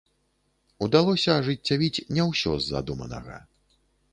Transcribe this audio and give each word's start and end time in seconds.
Удалося 0.85 1.29
ажыццявіць 1.41 2.03
не 2.19 2.23
ўсё 2.31 2.51
з 2.57 2.63
задуманага. 2.77 3.37